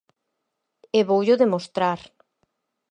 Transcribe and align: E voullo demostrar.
E 0.99 1.01
voullo 1.09 1.39
demostrar. 1.43 1.99